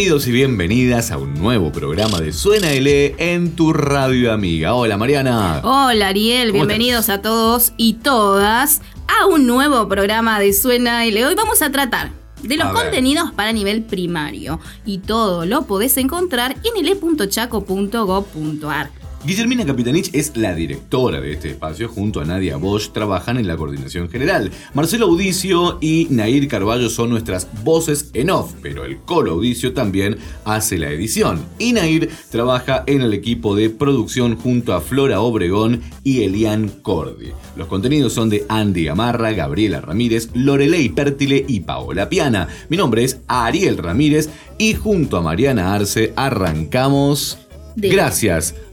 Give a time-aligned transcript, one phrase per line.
[0.00, 4.72] Bienvenidos y bienvenidas a un nuevo programa de Suena L en tu radio amiga.
[4.72, 5.60] Hola Mariana.
[5.62, 11.26] Hola Ariel, ¿Cómo bienvenidos a todos y todas a un nuevo programa de Suena L.
[11.26, 12.84] Hoy vamos a tratar de los A ver.
[12.84, 18.90] contenidos para nivel primario y todo lo podés encontrar en ele.chaco.gov.ar.
[19.22, 21.90] Guillermina Capitanich es la directora de este espacio.
[21.90, 24.50] Junto a Nadia Bosch trabajan en la coordinación general.
[24.72, 30.16] Marcelo Audicio y Nair Carballo son nuestras voces en off, pero el Colo Audicio también
[30.46, 31.38] hace la edición.
[31.58, 37.32] Y Nair trabaja en el equipo de producción junto a Flora Obregón y Elian Cordi.
[37.56, 42.48] Los contenidos son de Andy Gamarra, Gabriela Ramírez, Lorelei Pértile y Paola Piana.
[42.70, 47.36] Mi nombre es Ariel Ramírez y junto a Mariana Arce arrancamos.
[47.76, 47.90] De-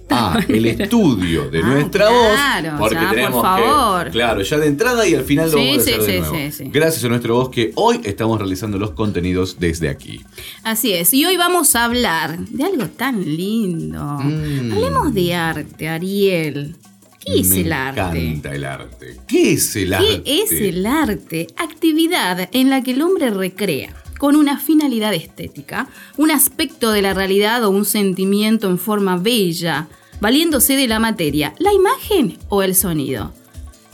[0.10, 2.80] Gracias a el estudio de Ah, nuestra claro, voz.
[2.80, 4.06] Porque ya, por tenemos favor.
[4.06, 4.12] que.
[4.12, 6.20] Claro, ya de entrada y al final lo Sí, vamos a sí, hacer de sí,
[6.20, 6.36] nuevo.
[6.36, 6.70] sí, sí.
[6.72, 10.22] Gracias a nuestra voz que hoy estamos realizando los contenidos desde aquí.
[10.64, 14.02] Así es, y hoy vamos a hablar de algo tan lindo.
[14.24, 14.72] Mm.
[14.74, 16.76] Hablemos de arte, Ariel.
[17.26, 18.00] ¿Qué es Me el arte?
[18.02, 19.18] encanta el arte.
[19.28, 20.22] ¿Qué es el arte?
[20.24, 21.48] ¿Qué es el arte?
[21.58, 27.14] Actividad en la que el hombre recrea con una finalidad estética, un aspecto de la
[27.14, 29.88] realidad o un sentimiento en forma bella,
[30.20, 33.34] valiéndose de la materia, la imagen o el sonido.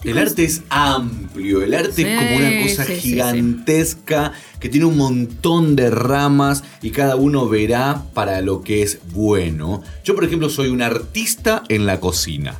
[0.04, 4.86] El arte es amplio, el arte es como una cosa sí, sí, gigantesca que tiene
[4.86, 9.82] un montón de ramas y cada uno verá para lo que es bueno.
[10.04, 12.60] Yo, por ejemplo, soy un artista en la cocina.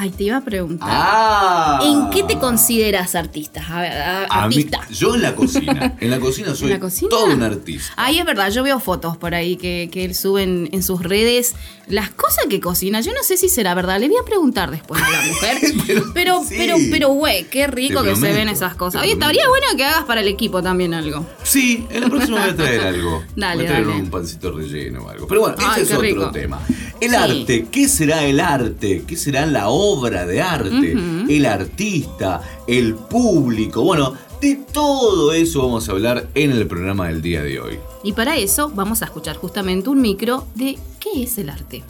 [0.00, 0.88] Ay, te iba a preguntar.
[0.90, 1.80] ¡Ah!
[1.82, 3.64] ¿En qué te consideras artista?
[3.68, 4.80] A ver, a- A mí- artista.
[4.90, 5.96] yo en la cocina.
[6.00, 7.08] En la cocina soy ¿En la cocina?
[7.10, 7.92] todo un artista.
[7.96, 11.02] Ay, es verdad, yo veo fotos por ahí que, que él sube en, en sus
[11.02, 11.56] redes
[11.88, 13.00] las cosas que cocina.
[13.00, 15.58] Yo no sé si será verdad, le voy a preguntar después a la mujer.
[15.86, 16.54] Pero pero, sí.
[16.56, 19.02] pero, pero, güey, qué rico que se ven esas cosas.
[19.02, 21.26] Oye, estaría bueno que hagas para el equipo también algo.
[21.42, 23.24] Sí, en la próxima voy a traer algo.
[23.34, 24.00] Dale, voy a traer dale.
[24.00, 25.26] un pancito relleno o algo.
[25.26, 26.30] Pero bueno, Ay, ese es otro rico.
[26.30, 26.60] tema.
[27.00, 27.16] El Sí.
[27.16, 29.04] arte, ¿qué será el arte?
[29.06, 30.92] ¿Qué será la obra de arte?
[31.28, 33.82] El artista, el público.
[33.84, 37.78] Bueno, de todo eso vamos a hablar en el programa del día de hoy.
[38.02, 41.84] Y para eso vamos a escuchar justamente un micro de qué es el arte.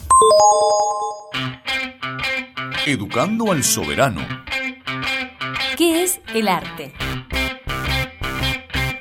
[2.85, 4.21] Educando al soberano.
[5.77, 6.93] ¿Qué es el arte?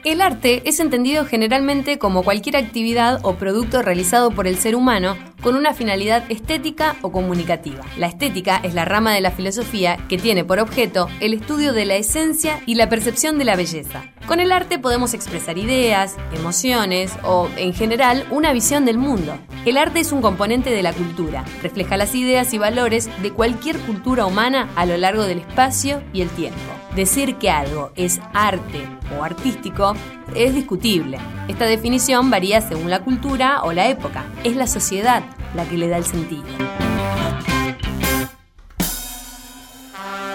[0.04, 5.16] El arte es entendido generalmente como cualquier actividad o producto realizado por el ser humano
[5.42, 7.84] con una finalidad estética o comunicativa.
[7.96, 11.84] La estética es la rama de la filosofía que tiene por objeto el estudio de
[11.84, 14.04] la esencia y la percepción de la belleza.
[14.26, 19.38] Con el arte podemos expresar ideas, emociones o, en general, una visión del mundo.
[19.64, 23.78] El arte es un componente de la cultura, refleja las ideas y valores de cualquier
[23.78, 26.58] cultura humana a lo largo del espacio y el tiempo.
[26.94, 28.80] Decir que algo es arte
[29.18, 29.94] o artístico
[30.34, 31.18] es discutible.
[31.48, 34.24] Esta definición varía según la cultura o la época.
[34.44, 35.22] Es la sociedad
[35.54, 36.44] la que le da el sentido.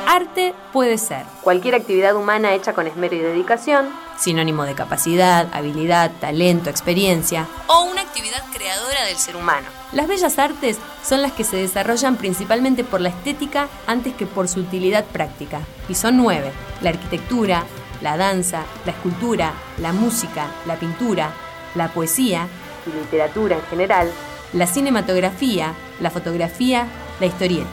[0.07, 6.12] Arte puede ser cualquier actividad humana hecha con esmero y dedicación, sinónimo de capacidad, habilidad,
[6.22, 9.66] talento, experiencia, o una actividad creadora del ser humano.
[9.91, 14.47] Las bellas artes son las que se desarrollan principalmente por la estética antes que por
[14.47, 16.52] su utilidad práctica, y son nueve.
[16.81, 17.63] La arquitectura,
[18.02, 21.32] la danza, la escultura, la música, la pintura,
[21.73, 22.47] la poesía
[22.85, 24.11] y literatura en general,
[24.53, 26.88] la cinematografía, la fotografía,
[27.20, 27.67] la historieta.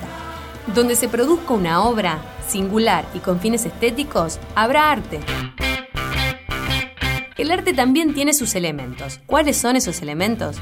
[0.75, 5.21] Donde se produzca una obra singular y con fines estéticos, habrá arte.
[7.37, 9.21] El arte también tiene sus elementos.
[9.27, 10.61] ¿Cuáles son esos elementos?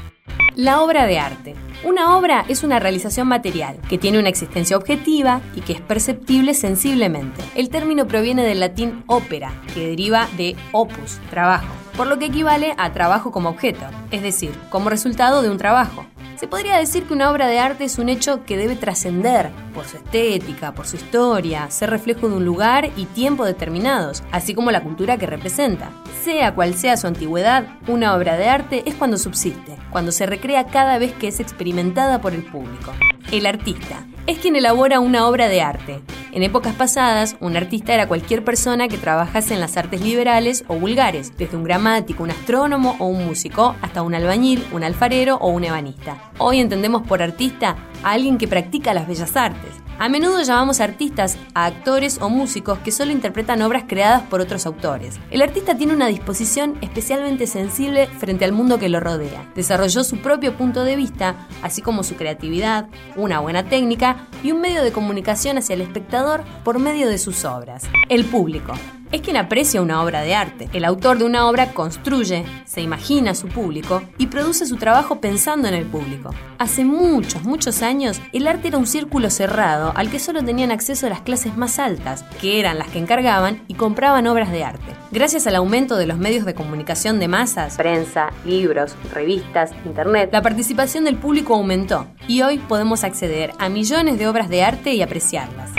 [0.59, 1.55] La obra de arte.
[1.85, 6.53] Una obra es una realización material que tiene una existencia objetiva y que es perceptible
[6.53, 7.41] sensiblemente.
[7.55, 12.75] El término proviene del latín ópera, que deriva de opus, trabajo, por lo que equivale
[12.77, 16.05] a trabajo como objeto, es decir, como resultado de un trabajo.
[16.39, 19.83] Se podría decir que una obra de arte es un hecho que debe trascender por
[19.83, 24.71] su estética, por su historia, ser reflejo de un lugar y tiempo determinados, así como
[24.71, 25.91] la cultura que representa.
[26.23, 30.67] Sea cual sea su antigüedad, una obra de arte es cuando subsiste, cuando se recrea
[30.67, 32.93] cada vez que es experimentada por el público.
[33.31, 36.01] El artista es quien elabora una obra de arte.
[36.31, 40.75] En épocas pasadas, un artista era cualquier persona que trabajase en las artes liberales o
[40.79, 45.49] vulgares, desde un gramático, un astrónomo o un músico, hasta un albañil, un alfarero o
[45.49, 46.31] un ebanista.
[46.39, 49.78] Hoy entendemos por artista a alguien que practica las bellas artes.
[50.01, 54.65] A menudo llamamos artistas a actores o músicos que solo interpretan obras creadas por otros
[54.65, 55.19] autores.
[55.29, 59.51] El artista tiene una disposición especialmente sensible frente al mundo que lo rodea.
[59.55, 62.87] Desarrolló su propio punto de vista, así como su creatividad,
[63.17, 67.43] una buena técnica y un medio de comunicación hacia el espectador por medio de sus
[67.43, 67.83] obras.
[68.07, 68.71] El público
[69.11, 70.69] es quien aprecia una obra de arte.
[70.73, 75.19] El autor de una obra construye, se imagina a su público y produce su trabajo
[75.19, 76.33] pensando en el público.
[76.57, 81.09] Hace muchos, muchos años, el arte era un círculo cerrado al que solo tenían acceso
[81.09, 84.95] las clases más altas, que eran las que encargaban y compraban obras de arte.
[85.11, 90.41] Gracias al aumento de los medios de comunicación de masas, prensa, libros, revistas, internet, la
[90.41, 95.01] participación del público aumentó y hoy podemos acceder a millones de obras de arte y
[95.01, 95.71] apreciarlas.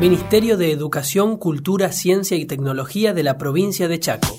[0.00, 4.38] Ministerio de Educación, Cultura, Ciencia y Tecnología de la provincia de Chaco.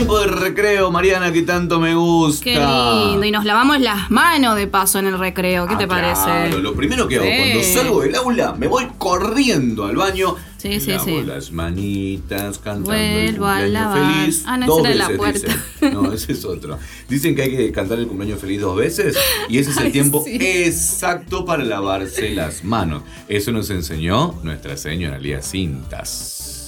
[0.00, 2.42] Tiempo de recreo, Mariana, que tanto me gusta.
[2.44, 3.24] Qué lindo.
[3.24, 5.66] Y nos lavamos las manos de paso en el recreo.
[5.66, 6.22] ¿Qué Ah, te parece?
[6.24, 7.32] claro, lo primero que hago Sí.
[7.36, 10.36] cuando salgo del aula, me voy corriendo al baño.
[10.56, 11.22] Sí, sí, lavo sí.
[11.24, 14.14] las manitas, cantando Vuelvo a el cumpleaños lavar.
[14.22, 14.42] feliz.
[14.46, 15.56] Ah, no, dos era la veces, puerta.
[15.80, 15.94] dicen.
[16.02, 16.78] No, ese es otro.
[17.08, 19.16] Dicen que hay que cantar el cumpleaños feliz dos veces
[19.48, 20.36] y ese es el Ay, tiempo sí.
[20.40, 23.02] exacto para lavarse las manos.
[23.28, 26.59] Eso nos enseñó nuestra señora Lía Cintas.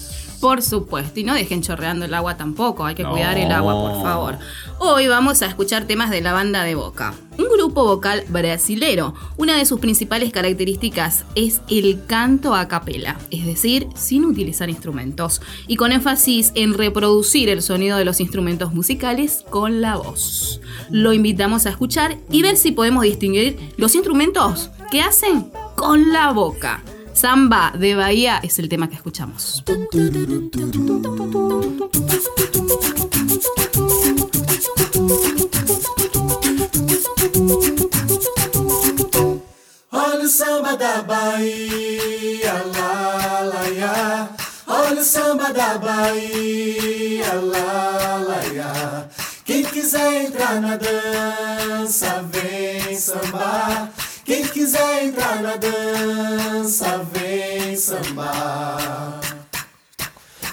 [0.42, 3.12] Por supuesto, y no dejen chorreando el agua tampoco, hay que No.
[3.12, 4.38] cuidar el agua, por favor.
[4.80, 9.14] Hoy vamos a escuchar temas de la banda de Boca, un grupo vocal brasilero.
[9.36, 15.40] Una de sus principales características es el canto a capela, es decir, sin utilizar instrumentos,
[15.68, 20.60] y con énfasis en reproducir el sonido de los instrumentos musicales con la voz.
[20.90, 26.32] Lo invitamos a escuchar y ver si podemos distinguir los instrumentos que hacen con la
[26.32, 26.82] boca.
[27.22, 29.62] Samba de Bahía es el tema que escuchamos.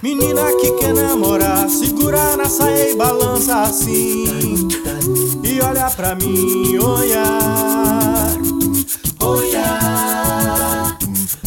[0.10, 4.68] Menina que quer namorar, segura na saia e balança assim.
[5.44, 8.32] E olha pra mim, olhar.
[9.22, 10.98] Olhar,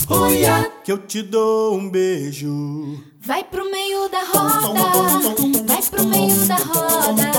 [0.09, 3.03] olhar, que eu te dou um beijo.
[3.21, 4.79] Vai pro meio da roda,
[5.67, 7.33] vai pro meio da roda,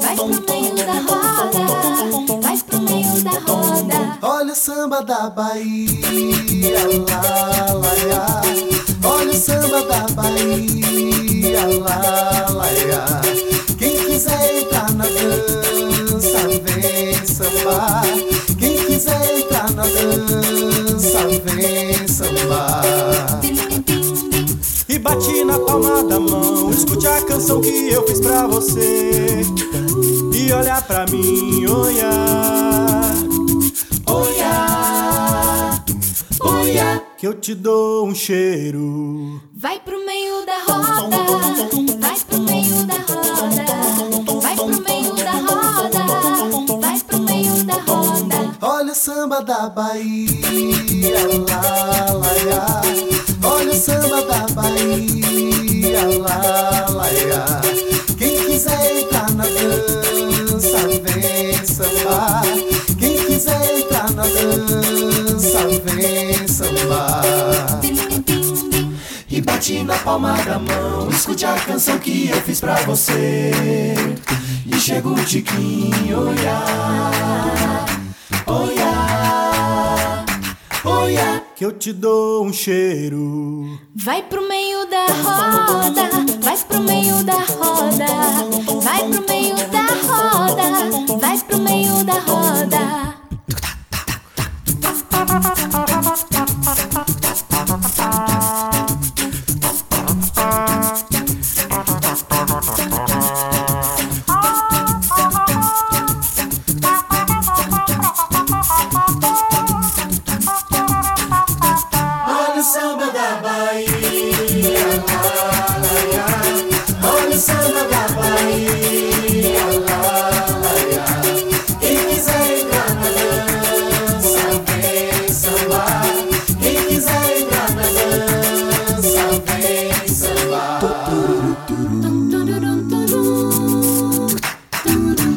[0.00, 4.18] vai pro meio da roda, vai pro meio da roda.
[4.22, 6.00] Olha o samba da Bahia,
[7.10, 8.75] lá, lá, lá.
[9.36, 13.20] Olha samba da Bahia, lá, lá, lá.
[13.78, 18.02] Quem quiser entrar na dança, vem sambar.
[18.58, 23.40] Quem quiser entrar na dança, vem sambar.
[24.88, 29.42] E bate na palma da mão, escute a canção que eu fiz pra você.
[30.32, 33.14] E olha pra mim, olhar.
[34.06, 35.84] Olhar,
[36.40, 39.25] olhar, que eu te dou um cheiro.
[49.06, 50.30] Samba da Bahia,
[51.48, 52.82] lá, lá, lá.
[53.42, 54.15] Olha o samba
[69.36, 73.50] E bate na palma da mão, escute a canção que eu fiz pra você.
[74.64, 77.84] E chega o tiquinho, olhar.
[78.46, 80.24] Olhar,
[80.82, 83.78] olhar, que eu te dou um cheiro.
[83.94, 86.08] Vai pro meio da roda,
[86.40, 88.06] vai pro meio da roda,
[88.82, 93.15] vai pro meio da roda, vai pro meio da roda.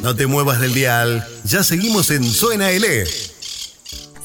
[0.10, 3.29] No te muevas del dial, ya seguimos en Suena L.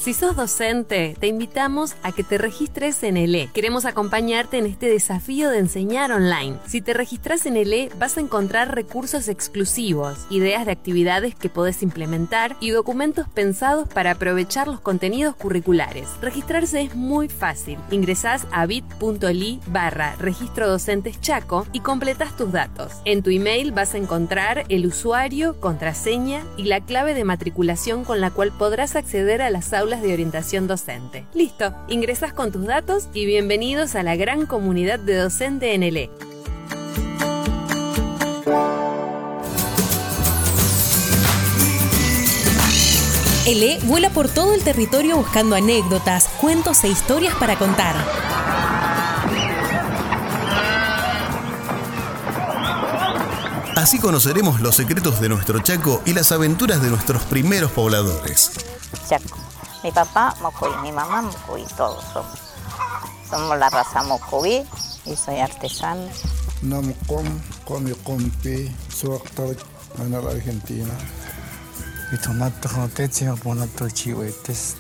[0.04, 3.48] Si sos docente, te invitamos a que te registres en ELE.
[3.54, 6.58] Queremos acompañarte en este desafío de enseñar online.
[6.66, 11.82] Si te registras en ELE, vas a encontrar recursos exclusivos, ideas de actividades que podés
[11.82, 16.06] implementar y documentos pensados para aprovechar los contenidos curriculares.
[16.20, 17.78] Registrarse es muy fácil.
[17.90, 22.92] Ingresás a bit.ly barra registro docentes chaco y completás tus datos.
[23.06, 28.20] En tu email vas a encontrar el usuario, contraseña y la clave de matriculación con
[28.20, 31.26] la cual podrás acceder a las aulas de orientación docente.
[31.34, 35.96] Listo, ingresas con tus datos y bienvenidos a la gran comunidad de docente en el
[35.96, 36.10] E.
[43.46, 47.94] ELE vuela por todo el territorio buscando anécdotas, cuentos e historias para contar.
[53.76, 58.52] Así conoceremos los secretos de nuestro Chaco y las aventuras de nuestros primeros pobladores.
[59.06, 59.43] Chaco.
[59.84, 62.38] Mi papá Mocoví, mi mamá Mocoví, todos somos.
[63.28, 64.64] Somos la raza Mocoví
[65.04, 66.08] y soy artesano.
[66.62, 67.26] Namcom,
[67.66, 69.54] come compi, soy actor
[69.98, 70.94] en la Argentina.
[72.12, 74.76] Y tomato joteche o ponato chihuetes.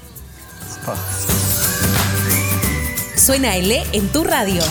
[3.14, 4.62] Suena ELE en tu radio.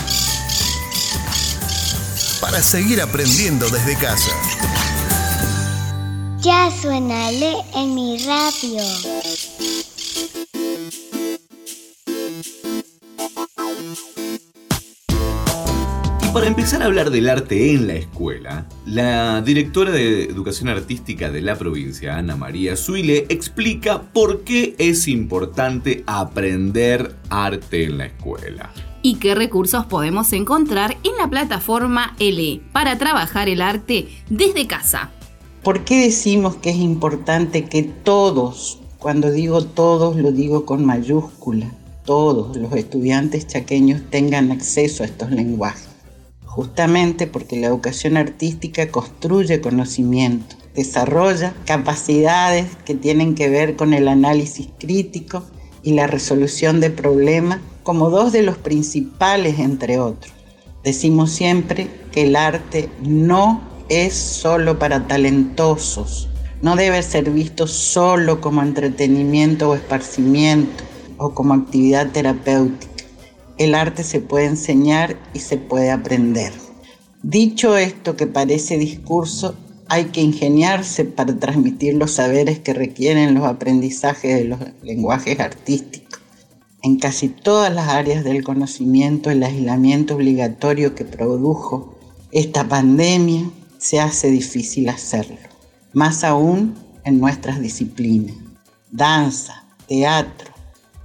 [2.42, 4.32] Para seguir aprendiendo desde casa.
[6.40, 8.82] Ya suena le en mi radio.
[16.22, 21.30] Y para empezar a hablar del arte en la escuela, la directora de Educación Artística
[21.30, 28.06] de la provincia, Ana María Suile, explica por qué es importante aprender arte en la
[28.06, 28.72] escuela.
[29.06, 35.12] y qué recursos podemos encontrar en la plataforma LE para trabajar el arte desde casa.
[35.62, 41.70] ¿Por qué decimos que es importante que todos, cuando digo todos lo digo con mayúscula,
[42.06, 45.90] todos los estudiantes chaqueños tengan acceso a estos lenguajes?
[46.46, 54.08] Justamente porque la educación artística construye conocimiento, desarrolla capacidades que tienen que ver con el
[54.08, 55.44] análisis crítico
[55.84, 60.32] y la resolución de problemas como dos de los principales entre otros.
[60.82, 66.30] Decimos siempre que el arte no es solo para talentosos,
[66.64, 70.86] no debe ser visto solo como entretenimiento o esparcimiento
[71.18, 73.04] o como actividad terapéutica.
[73.58, 76.54] El arte se puede enseñar y se puede aprender.
[77.22, 79.56] Dicho esto que parece discurso,
[79.90, 86.22] hay que ingeniarse para transmitir los saberes que requieren los aprendizajes de los lenguajes artísticos.
[86.82, 91.94] En casi todas las áreas del conocimiento, el aislamiento obligatorio que produjo
[92.32, 95.53] esta pandemia se hace difícil hacerlo.
[95.94, 96.74] Más aún
[97.04, 98.36] en nuestras disciplinas.
[98.92, 100.52] Danza, teatro,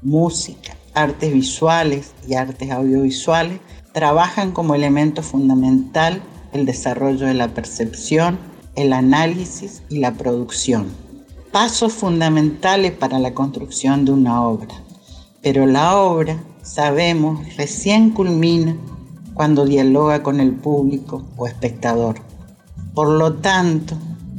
[0.00, 3.60] música, artes visuales y artes audiovisuales
[3.92, 8.38] trabajan como elemento fundamental el desarrollo de la percepción,
[8.76, 10.86] el análisis y la producción.
[11.52, 14.74] Pasos fundamentales para la construcción de una obra.
[15.42, 18.74] Pero la obra, sabemos, recién culmina
[19.34, 22.16] cuando dialoga con el público o espectador.
[22.94, 23.96] Por lo tanto,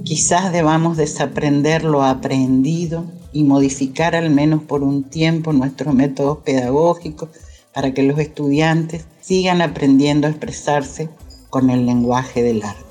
[0.10, 7.30] quizás debamos desaprender lo aprendido y modificar al menos por un tiempo nuestros métodos pedagógicos
[7.76, 11.10] para que los estudiantes sigan aprendiendo a expresarse
[11.52, 12.82] con el lenguaje del arte.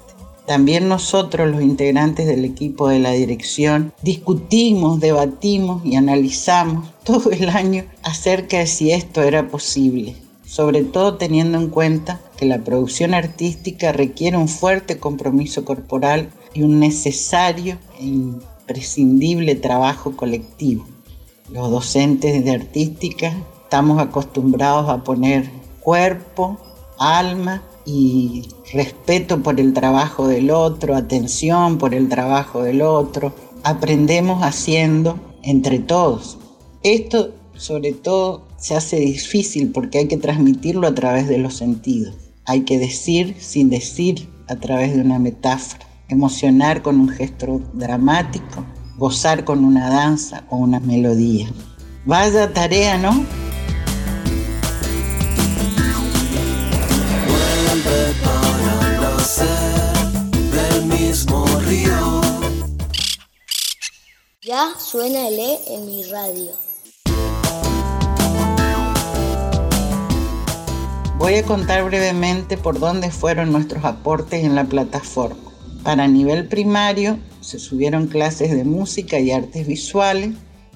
[0.46, 7.48] También nosotros, los integrantes del equipo de la dirección, discutimos, debatimos y analizamos todo el
[7.48, 10.14] año acerca de si esto era posible,
[10.46, 16.62] sobre todo teniendo en cuenta que la producción artística requiere un fuerte compromiso corporal y
[16.62, 20.86] un necesario e imprescindible trabajo colectivo.
[21.50, 25.50] Los docentes de artística estamos acostumbrados a poner
[25.80, 26.58] cuerpo,
[26.98, 33.32] alma y respeto por el trabajo del otro, atención por el trabajo del otro.
[33.62, 36.38] Aprendemos haciendo entre todos.
[36.82, 42.14] Esto sobre todo se hace difícil porque hay que transmitirlo a través de los sentidos.
[42.44, 48.64] Hay que decir sin decir a través de una metáfora, emocionar con un gesto dramático,
[48.96, 51.48] gozar con una danza o una melodía.
[52.04, 53.24] Vaya tarea, ¿no?
[60.52, 62.20] Del mismo río.
[64.42, 66.52] Ya suena el E en mi radio.
[71.18, 75.47] Voy a contar brevemente por dónde fueron nuestros aportes en la plataforma.
[75.84, 80.30] Para nivel primario se subieron clases de música y artes visuales,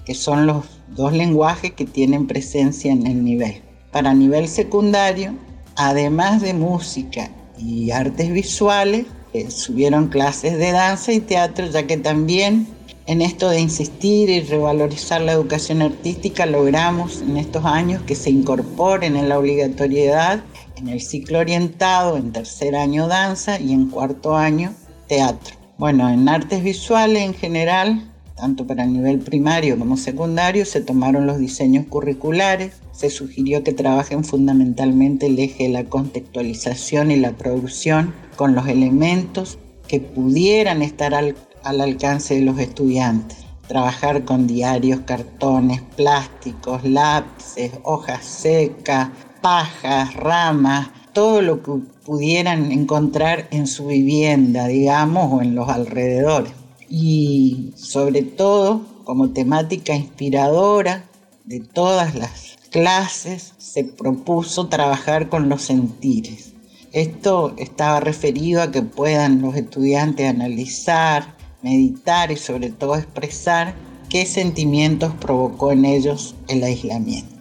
[0.07, 3.63] que son los dos lenguajes que tienen presencia en el nivel.
[3.91, 5.35] Para nivel secundario,
[5.77, 11.97] además de música y artes visuales, eh, subieron clases de danza y teatro, ya que
[11.97, 12.67] también
[13.07, 18.31] en esto de insistir y revalorizar la educación artística logramos en estos años que se
[18.31, 20.45] incorporen en la obligatoriedad
[20.77, 24.73] en el ciclo orientado en tercer año danza y en cuarto año
[25.09, 25.57] teatro.
[25.79, 31.27] Bueno, en artes visuales en general, tanto para el nivel primario como secundario, se tomaron
[31.27, 37.33] los diseños curriculares, se sugirió que trabajen fundamentalmente el eje de la contextualización y la
[37.33, 43.39] producción con los elementos que pudieran estar al, al alcance de los estudiantes.
[43.67, 49.09] Trabajar con diarios, cartones, plásticos, lápices, hojas secas,
[49.41, 51.73] pajas, ramas, todo lo que
[52.05, 56.53] pudieran encontrar en su vivienda, digamos, o en los alrededores.
[56.89, 61.05] Y sobre todo, como temática inspiradora
[61.45, 66.53] de todas las clases, se propuso trabajar con los sentires.
[66.93, 73.75] Esto estaba referido a que puedan los estudiantes analizar, meditar y sobre todo expresar
[74.11, 77.33] qué sentimientos provocó en ellos el aislamiento.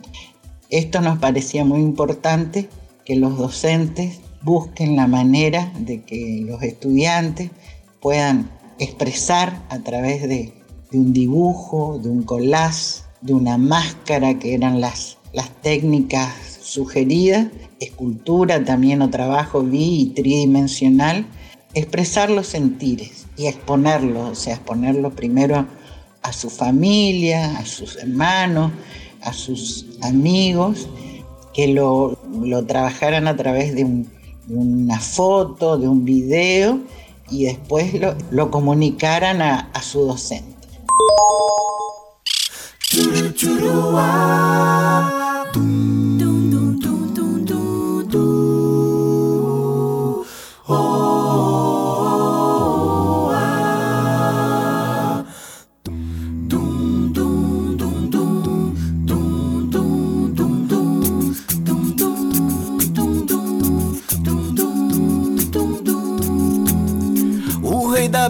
[0.70, 2.70] Esto nos parecía muy importante
[3.06, 7.52] que los docentes busquen la manera de que los estudiantes
[8.00, 10.54] puedan expresar a través de,
[10.94, 17.48] un dibujo, de un collage, de una máscara, que eran las, las técnicas sugeridas,
[17.80, 21.26] escultura también o trabajo bi y tridimensional,
[21.74, 25.66] expresar los sentires y exponerlos, o sea, exponerlos primero
[26.24, 28.72] a su familia, a sus hermanos,
[29.22, 30.88] a sus amigos,
[31.54, 34.04] que lo, lo trabajaran a través de, un,
[34.48, 36.80] de, una foto, de un video
[37.30, 40.52] y después lo, lo comunicaran a, su docente.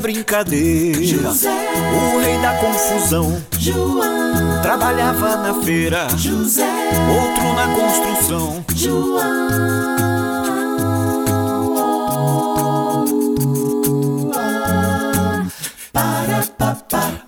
[0.02, 3.42] Brincadeira, José, o rei da confusão.
[3.60, 6.68] João trabalhava na feira, José,
[7.08, 8.66] outro na construção.
[8.74, 9.62] João.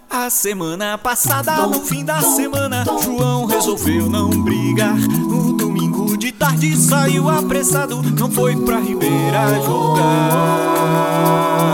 [0.09, 4.95] A semana passada, no fim da semana, João resolveu não brigar.
[4.95, 10.03] No domingo de tarde saiu apressado, não foi pra Ribeira jogar.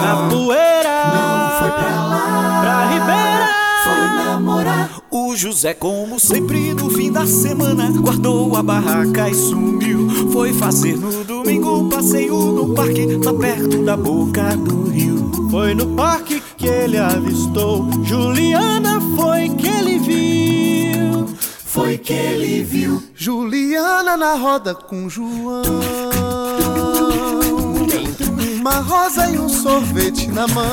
[0.02, 0.59] Na poeira,
[1.60, 3.50] foi pra lá, pra Ribeira,
[3.84, 4.90] foi namorar.
[5.12, 10.08] O José, como sempre, no fim da semana, guardou a barraca e sumiu.
[10.32, 15.32] Foi fazer no domingo passeio no parque, lá perto da boca do rio.
[15.52, 21.28] Foi no parque que ele avistou Juliana, foi que ele viu.
[21.66, 25.64] Foi que ele viu Juliana na roda com João.
[28.70, 30.70] Uma rosa e um sorvete na mão.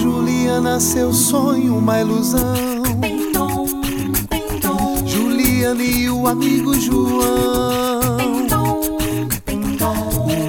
[0.00, 2.54] Juliana, seu sonho, uma ilusão.
[5.04, 7.98] Juliana e o amigo João.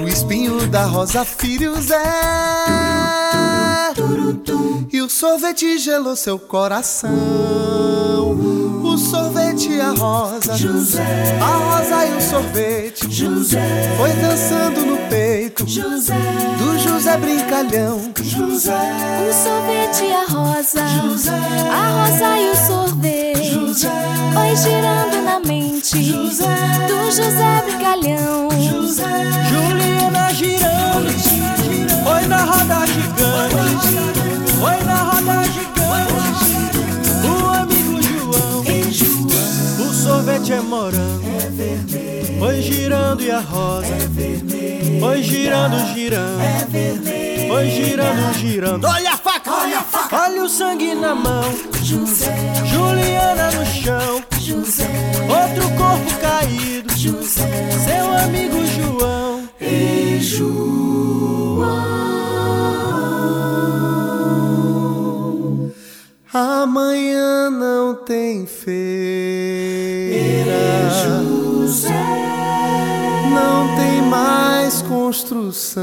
[0.04, 2.00] O espinho da rosa, filho Zé.
[4.92, 7.10] E o sorvete gelou seu coração.
[9.12, 11.38] O sorvete e a rosa, José.
[11.38, 13.60] a rosa e o sorvete, José.
[13.98, 16.14] foi dançando no peito José,
[16.56, 18.00] do José Brincalhão.
[18.22, 18.72] José.
[19.28, 21.30] o sorvete e a rosa, José.
[21.70, 23.90] a rosa e o sorvete, José.
[24.32, 26.46] foi girando na mente José.
[26.88, 28.31] do José Brincalhão.
[42.82, 43.94] Girando e a rosa,
[44.98, 46.42] foi girando, girando,
[47.48, 48.84] foi girando, girando.
[48.88, 51.44] Olha a faca, olha a faca, olha o sangue na mão.
[52.64, 54.16] Juliana no chão,
[55.30, 59.48] outro corpo caído, seu amigo João.
[59.60, 60.72] E João.
[66.34, 69.52] Amanhã não tem feira
[74.12, 75.82] mais construção.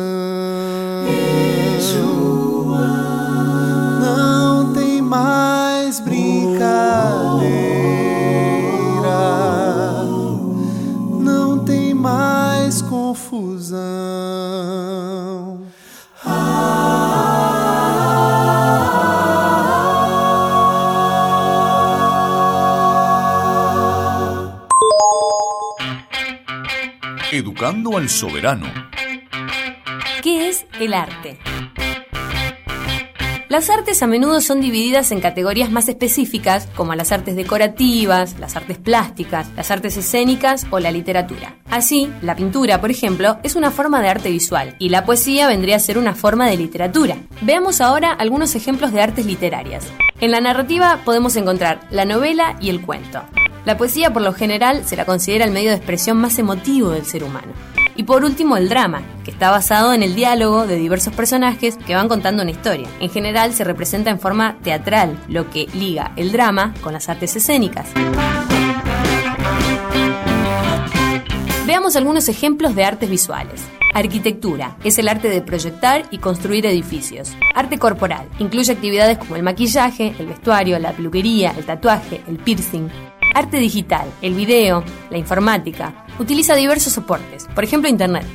[4.00, 5.48] Não tem mais.
[27.62, 28.67] Al soberano.
[30.24, 31.38] ¿Qué es el arte?
[33.50, 38.56] Las artes a menudo son divididas en categorías más específicas, como las artes decorativas, las
[38.56, 41.58] artes plásticas, las artes escénicas o la literatura.
[41.69, 45.76] Así, la pintura, por ejemplo, es una forma de arte visual y la poesía vendría
[45.76, 47.17] a ser una forma de literatura.
[47.41, 49.86] Veamos ahora algunos ejemplos de artes literarias.
[50.22, 53.22] En la narrativa podemos encontrar la novela y el cuento.
[53.65, 57.06] La poesía por lo general se la considera el medio de expresión más emotivo del
[57.06, 57.54] ser humano.
[57.95, 61.95] Y por último el drama, que está basado en el diálogo de diversos personajes que
[61.95, 62.88] van contando una historia.
[63.02, 67.36] En general se representa en forma teatral, lo que liga el drama con las artes
[67.36, 67.89] escénicas.
[71.67, 73.62] Veamos algunos ejemplos de artes visuales.
[73.93, 77.34] Arquitectura es el arte de proyectar y construir edificios.
[77.54, 82.88] Arte corporal incluye actividades como el maquillaje, el vestuario, la peluquería, el tatuaje, el piercing.
[83.34, 86.06] Arte digital, el video, la informática.
[86.20, 88.26] Utiliza diversos soportes, por ejemplo Internet.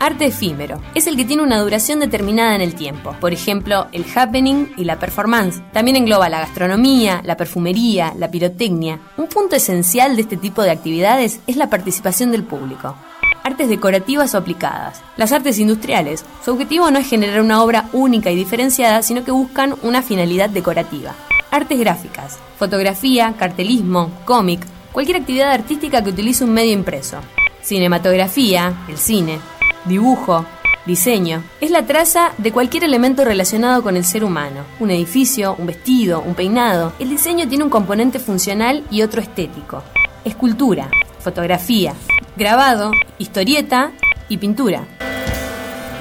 [0.00, 4.04] Arte efímero es el que tiene una duración determinada en el tiempo, por ejemplo el
[4.14, 5.60] happening y la performance.
[5.72, 9.00] También engloba la gastronomía, la perfumería, la pirotecnia.
[9.16, 12.94] Un punto esencial de este tipo de actividades es la participación del público
[13.48, 15.02] artes decorativas o aplicadas.
[15.16, 19.30] Las artes industriales, su objetivo no es generar una obra única y diferenciada, sino que
[19.30, 21.14] buscan una finalidad decorativa.
[21.50, 24.60] Artes gráficas, fotografía, cartelismo, cómic,
[24.92, 27.18] cualquier actividad artística que utilice un medio impreso.
[27.62, 29.38] Cinematografía, el cine,
[29.86, 30.44] dibujo,
[30.84, 31.42] diseño.
[31.60, 34.64] Es la traza de cualquier elemento relacionado con el ser humano.
[34.78, 36.92] Un edificio, un vestido, un peinado.
[36.98, 39.82] El diseño tiene un componente funcional y otro estético.
[40.24, 41.94] Escultura, fotografía,
[42.36, 43.92] grabado, historieta
[44.28, 44.86] y pintura.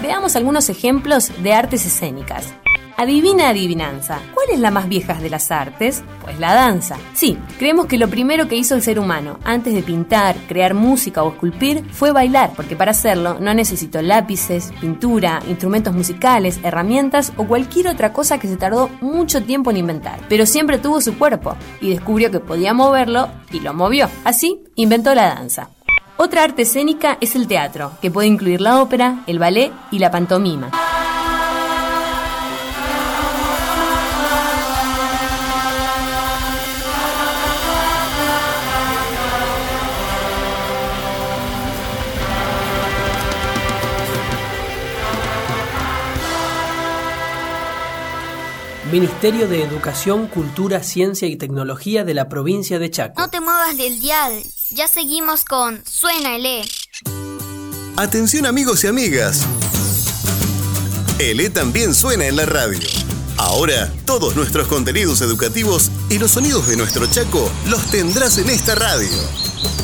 [0.01, 2.53] Veamos algunos ejemplos de artes escénicas.
[2.99, 4.19] Adivina adivinanza.
[4.33, 6.03] ¿Cuál es la más vieja de las artes?
[6.23, 6.97] Pues la danza.
[7.13, 11.21] Sí, creemos que lo primero que hizo el ser humano antes de pintar, crear música
[11.21, 17.45] o esculpir fue bailar, porque para hacerlo no necesitó lápices, pintura, instrumentos musicales, herramientas o
[17.45, 20.19] cualquier otra cosa que se tardó mucho tiempo en inventar.
[20.27, 24.09] Pero siempre tuvo su cuerpo y descubrió que podía moverlo y lo movió.
[24.23, 25.69] Así inventó la danza.
[26.17, 30.09] Otra arte escénica es el teatro, que puede incluir la ópera, el ballet y la
[30.09, 30.71] pantomima.
[48.91, 53.19] Ministerio de Educación, Cultura, Ciencia y Tecnología de la provincia de Chaco.
[53.19, 56.61] No te muevas del dial, ya seguimos con Suena el E.
[57.97, 59.45] Atención amigos y amigas.
[61.19, 62.87] El E también suena en la radio.
[63.37, 68.75] Ahora, todos nuestros contenidos educativos y los sonidos de nuestro Chaco los tendrás en esta
[68.75, 69.17] radio.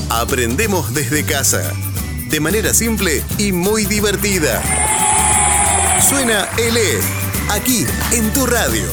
[0.09, 1.73] Aprendemos desde casa,
[2.29, 4.61] de manera simple y muy divertida.
[6.01, 6.99] Suena el E,
[7.49, 8.84] aquí en tu radio.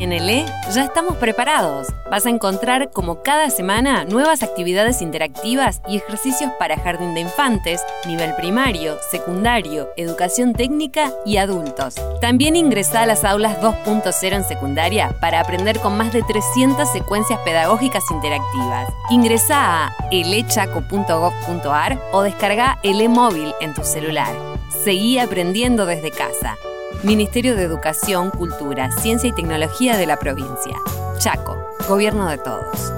[0.00, 1.88] En el E ya estamos preparados.
[2.08, 7.82] Vas a encontrar como cada semana nuevas actividades interactivas y ejercicios para jardín de infantes,
[8.06, 11.96] nivel primario, secundario, educación técnica y adultos.
[12.20, 17.40] También ingresa a las aulas 2.0 en secundaria para aprender con más de 300 secuencias
[17.40, 18.88] pedagógicas interactivas.
[19.10, 24.57] Ingresa a elechaco.gov.ar o descarga el e-móvil en tu celular.
[24.84, 26.56] Seguí aprendiendo desde casa.
[27.02, 30.76] Ministerio de Educación, Cultura, Ciencia y Tecnología de la provincia.
[31.18, 32.92] Chaco, Gobierno de Todos.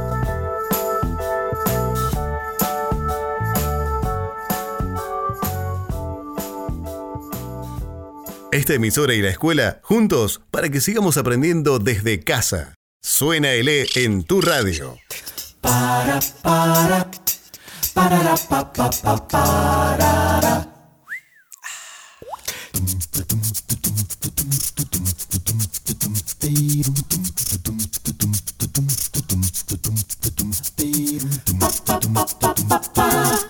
[8.53, 12.75] Esta emisora y la escuela juntos para que sigamos aprendiendo desde casa.
[13.01, 14.99] Suena el E en tu radio.
[15.61, 17.11] Para, para,
[17.95, 20.70] para, pa, pa, pa, para.
[31.61, 32.01] Ba, ba,
[32.41, 33.50] ba, ba, ba.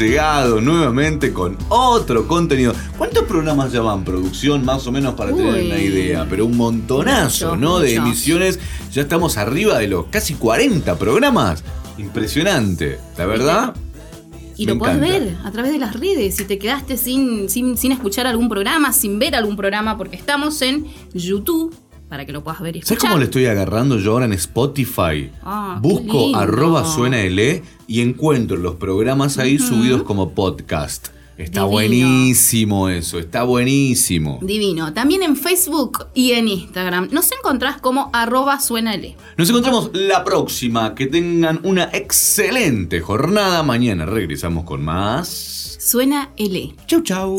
[0.00, 2.74] llegado nuevamente con otro contenido.
[2.96, 4.02] ¿Cuántos programas ya van?
[4.02, 6.26] Producción, más o menos, para tener una idea.
[6.28, 7.78] Pero un montonazo, ¿no?
[7.78, 8.58] De emisiones.
[8.92, 11.62] Ya estamos arriba de los casi 40 programas.
[11.98, 13.74] Impresionante, la verdad.
[14.56, 15.18] Y me lo podés encanta.
[15.18, 16.36] ver a través de las redes.
[16.36, 20.60] Si te quedaste sin, sin, sin escuchar algún programa, sin ver algún programa, porque estamos
[20.62, 21.74] en YouTube,
[22.10, 23.10] para que lo puedas ver y ¿Sabes escuchar.
[23.12, 25.30] cómo le estoy agarrando yo ahora en Spotify?
[25.42, 31.08] Ah, Busco arroba suena L y encuentro los programas ahí subidos como podcast.
[31.38, 31.68] Está Divino.
[31.70, 34.40] buenísimo eso, está buenísimo.
[34.42, 34.92] Divino.
[34.92, 37.08] También en Facebook y en Instagram.
[37.12, 39.16] Nos encontrás como arroba suenale.
[39.38, 40.94] Nos encontramos la próxima.
[40.94, 43.62] Que tengan una excelente jornada.
[43.62, 45.78] Mañana regresamos con más.
[45.80, 46.74] Suena L.
[46.86, 47.38] Chau, chau.